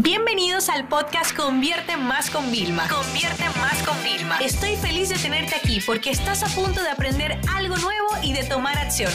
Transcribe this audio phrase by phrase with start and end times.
[0.00, 2.86] Bienvenidos al podcast Convierte Más con Vilma.
[2.88, 4.38] Convierte Más con Vilma.
[4.38, 8.44] Estoy feliz de tenerte aquí porque estás a punto de aprender algo nuevo y de
[8.44, 9.10] tomar acción.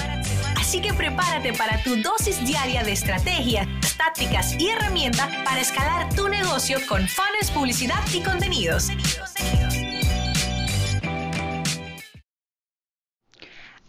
[0.57, 3.65] Así que prepárate para tu dosis diaria de estrategias,
[3.95, 8.89] tácticas y herramientas para escalar tu negocio con fans, publicidad y contenidos.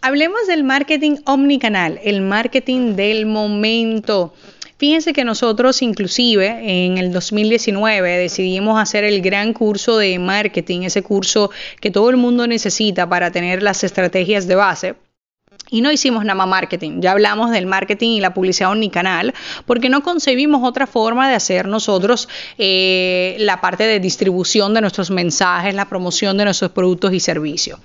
[0.01, 4.33] Hablemos del marketing omnicanal, el marketing del momento.
[4.85, 6.47] Fíjense que nosotros inclusive
[6.85, 11.51] en el 2019 decidimos hacer el gran curso de marketing, ese curso
[11.81, 14.95] que todo el mundo necesita para tener las estrategias de base
[15.71, 19.35] y no hicimos nada marketing, ya hablamos del marketing y la publicidad omnicanal,
[19.67, 22.29] porque no concebimos otra forma de hacer nosotros
[22.59, 27.81] eh, la parte de distribución de nuestros mensajes, la promoción de nuestros productos y servicios.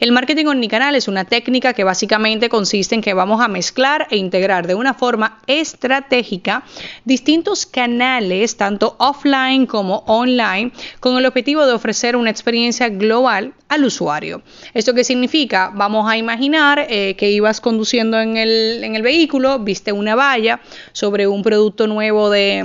[0.00, 4.16] El marketing omnicanal es una técnica que básicamente consiste en que vamos a mezclar e
[4.16, 6.62] integrar de una forma estratégica
[7.04, 13.84] distintos canales, tanto offline como online, con el objetivo de ofrecer una experiencia global al
[13.84, 14.42] usuario.
[14.74, 15.70] ¿Esto qué significa?
[15.74, 20.60] Vamos a imaginar eh, que ibas conduciendo en el, en el vehículo, viste una valla
[20.92, 22.64] sobre un producto nuevo de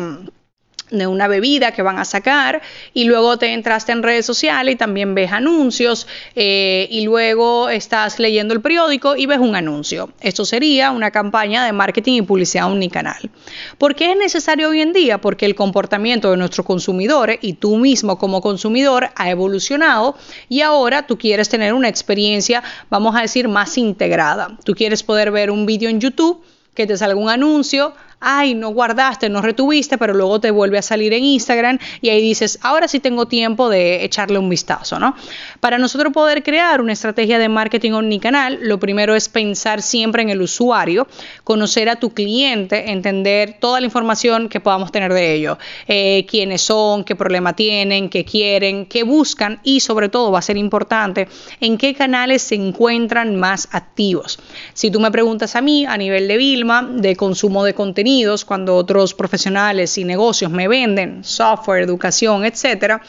[0.93, 2.61] de una bebida que van a sacar
[2.93, 8.19] y luego te entraste en redes sociales y también ves anuncios eh, y luego estás
[8.19, 10.11] leyendo el periódico y ves un anuncio.
[10.21, 13.29] Esto sería una campaña de marketing y publicidad omnicanal.
[13.77, 15.19] ¿Por qué es necesario hoy en día?
[15.19, 20.15] Porque el comportamiento de nuestros consumidores y tú mismo como consumidor ha evolucionado
[20.47, 24.57] y ahora tú quieres tener una experiencia, vamos a decir, más integrada.
[24.63, 28.69] Tú quieres poder ver un vídeo en YouTube que te salga un anuncio, ay, no
[28.69, 32.87] guardaste, no retuviste, pero luego te vuelve a salir en Instagram y ahí dices, ahora
[32.87, 35.15] sí tengo tiempo de echarle un vistazo, ¿no?
[35.59, 40.29] Para nosotros poder crear una estrategia de marketing omnicanal, lo primero es pensar siempre en
[40.29, 41.07] el usuario,
[41.43, 45.57] conocer a tu cliente, entender toda la información que podamos tener de ellos,
[45.87, 50.41] eh, quiénes son, qué problema tienen, qué quieren, qué buscan y sobre todo va a
[50.41, 51.27] ser importante
[51.59, 54.39] en qué canales se encuentran más activos.
[54.73, 58.12] Si tú me preguntas a mí a nivel de Vilma, de consumo de contenido,
[58.45, 63.01] cuando otros profesionales y negocios me venden software, educación, etcétera,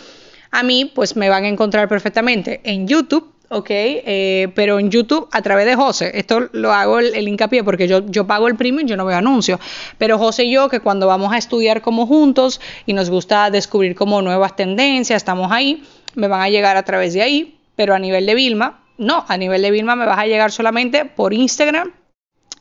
[0.50, 3.70] a mí pues me van a encontrar perfectamente en YouTube, ¿ok?
[3.70, 6.12] Eh, pero en YouTube a través de José.
[6.15, 9.60] Esto lo hago el, hincapié porque yo, yo pago el premium, yo no veo anuncios.
[9.98, 13.94] Pero José y yo, que cuando vamos a estudiar como juntos y nos gusta descubrir
[13.94, 15.82] como nuevas tendencias, estamos ahí,
[16.15, 17.59] me van a llegar a través de ahí.
[17.76, 21.04] Pero a nivel de Vilma, no, a nivel de Vilma me vas a llegar solamente
[21.04, 21.91] por Instagram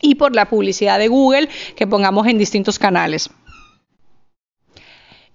[0.04, 3.32] y por la publicidad de Google que pongamos en distintos canales.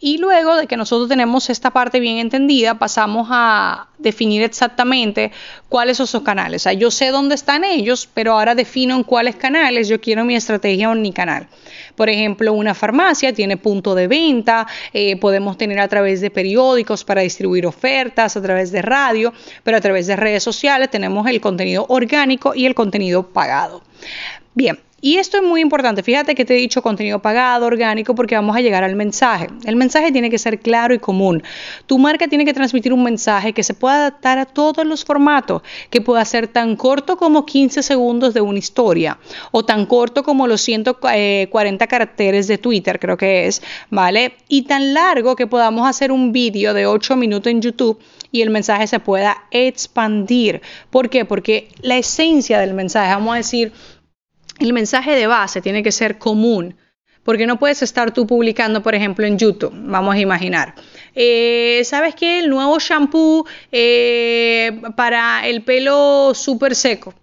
[0.01, 5.33] Y luego de que nosotros tenemos esta parte bien entendida, pasamos a definir exactamente
[5.69, 6.63] cuáles son esos canales.
[6.63, 10.25] O sea, yo sé dónde están ellos, pero ahora defino en cuáles canales yo quiero
[10.25, 11.49] mi estrategia omnicanal.
[11.97, 17.03] Por ejemplo, una farmacia tiene punto de venta, eh, podemos tener a través de periódicos
[17.03, 19.33] para distribuir ofertas, a través de radio,
[19.65, 23.83] pero a través de redes sociales tenemos el contenido orgánico y el contenido pagado.
[24.55, 26.03] Bien, y esto es muy importante.
[26.03, 29.47] Fíjate que te he dicho contenido pagado, orgánico, porque vamos a llegar al mensaje.
[29.65, 31.41] El mensaje tiene que ser claro y común.
[31.87, 35.63] Tu marca tiene que transmitir un mensaje que se pueda adaptar a todos los formatos,
[35.91, 39.19] que pueda ser tan corto como 15 segundos de una historia
[39.53, 44.35] o tan corto como los 140 eh, caracteres de Twitter, creo que es, ¿vale?
[44.49, 48.01] Y tan largo que podamos hacer un vídeo de 8 minutos en YouTube
[48.33, 50.61] y el mensaje se pueda expandir.
[50.91, 51.25] ¿Por qué?
[51.25, 53.73] Porque la esencia del mensaje, vamos a decir,
[54.59, 56.77] el mensaje de base tiene que ser común,
[57.25, 60.75] porque no puedes estar tú publicando, por ejemplo, en YouTube, vamos a imaginar.
[61.15, 62.39] Eh, ¿Sabes qué?
[62.39, 67.15] El nuevo shampoo eh, para el pelo súper seco.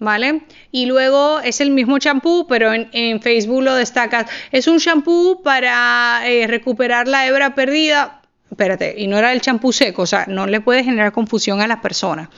[0.00, 0.42] ¿Vale?
[0.72, 4.28] Y luego es el mismo champú, pero en, Facebook lo destacas.
[4.50, 8.23] Es un champú para eh, recuperar la hebra perdida
[8.54, 11.66] espérate, y no era el champú seco, o sea, no le puede generar confusión a
[11.66, 12.28] las personas.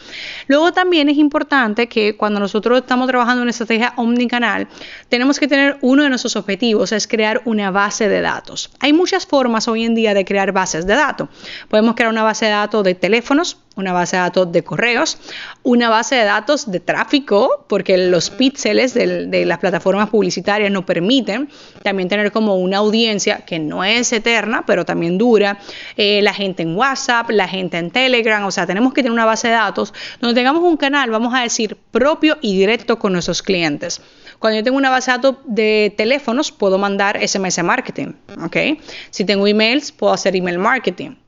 [0.47, 4.66] Luego también es importante que cuando nosotros estamos trabajando en una estrategia omnicanal,
[5.09, 8.71] tenemos que tener uno de nuestros objetivos, es crear una base de datos.
[8.81, 11.28] Hay muchas formas hoy en día de crear bases de datos.
[11.68, 15.19] Podemos crear una base de datos de teléfonos, una base de datos de correos,
[15.63, 21.49] una base de datos de tráfico, porque los píxeles de, las plataformas publicitarias nos permiten
[21.83, 25.59] también tener como una audiencia que no es eterna, pero también dura,
[25.97, 29.27] eh, la gente en WhatsApp, la gente en Telegram, o sea, tenemos que tener una
[29.27, 33.43] base de datos donde tengamos un canal, vamos a decir, propio y directo con nuestros
[33.43, 34.01] clientes.
[34.39, 38.13] Cuando yo tengo una base de datos de teléfonos, puedo mandar SMS marketing,
[38.43, 38.57] ¿ok?
[39.11, 41.26] Si tengo emails, puedo hacer email marketing.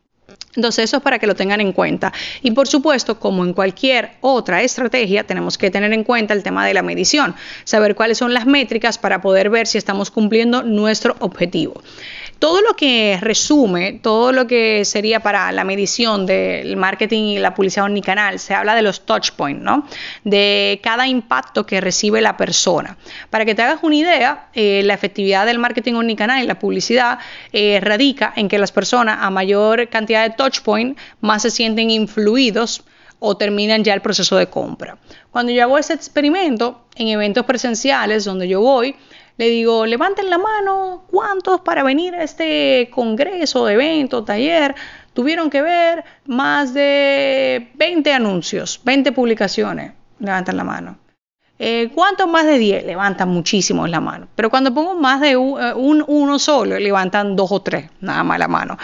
[0.59, 2.13] Entonces eso es para que lo tengan en cuenta.
[2.43, 6.67] Y por supuesto, como en cualquier otra estrategia, tenemos que tener en cuenta el tema
[6.67, 11.15] de la medición, saber cuáles son las métricas para poder ver si estamos cumpliendo nuestro
[11.21, 11.81] objetivo.
[12.39, 17.55] Todo lo que resume, todo lo que sería para la medición del marketing y la
[17.55, 19.87] publicidad omnicanal, se habla de los touch points, ¿no?
[20.25, 22.97] De cada impacto que recibe la persona.
[23.31, 27.19] Para que te hagas una idea, eh, la efectividad del marketing omnicanal y la publicidad
[27.53, 31.91] eh, radica en que las personas a mayor cantidad de touch points más se sienten
[31.91, 32.85] influidos
[33.21, 34.97] o terminan ya el proceso de compra.
[35.31, 38.95] Cuando yo hago ese experimento en eventos presenciales donde yo voy,
[39.39, 44.75] le digo, levanten la mano, ¿cuántos para venir a este congreso, evento, taller?
[45.15, 49.93] Tuvieron que ver más de 20 anuncios, 20 publicaciones.
[50.19, 50.99] Levanten la mano.
[51.61, 52.85] Eh, ¿Cuántos más de 10?
[52.85, 54.27] Levantan muchísimo la mano.
[54.35, 58.41] Pero cuando pongo más de eh, un, uno solo, levantan dos o tres, nada más
[58.41, 58.77] la mano.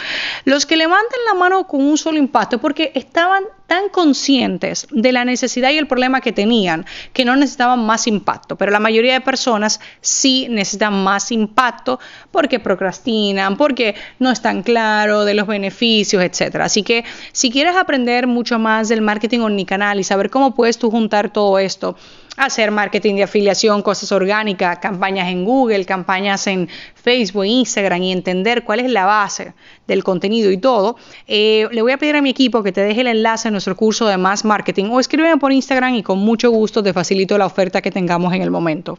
[0.44, 5.24] Los que levantan la mano con un solo impacto, porque estaban tan conscientes de la
[5.24, 9.20] necesidad y el problema que tenían que no necesitaban más impacto, pero la mayoría de
[9.20, 11.98] personas sí necesitan más impacto
[12.30, 16.66] porque procrastinan, porque no están claros de los beneficios, etcétera.
[16.66, 20.90] Así que si quieres aprender mucho más del marketing omnicanal y saber cómo puedes tú
[20.90, 21.96] juntar todo esto,
[22.36, 26.68] hacer marketing de afiliación, cosas orgánicas, campañas en Google, campañas en
[27.04, 29.52] Facebook, Instagram y entender cuál es la base
[29.86, 30.96] del contenido y todo,
[31.26, 33.76] eh, le voy a pedir a mi equipo que te deje el enlace a nuestro
[33.76, 37.44] curso de más marketing o escríbeme por Instagram y con mucho gusto te facilito la
[37.44, 38.98] oferta que tengamos en el momento.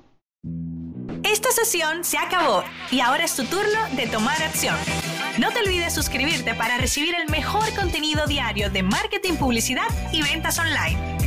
[1.23, 4.75] Esta sesión se acabó y ahora es tu turno de tomar acción.
[5.39, 10.59] No te olvides suscribirte para recibir el mejor contenido diario de marketing, publicidad y ventas
[10.59, 11.24] online.